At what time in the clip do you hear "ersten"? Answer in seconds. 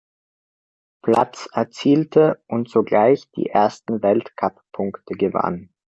3.45-4.01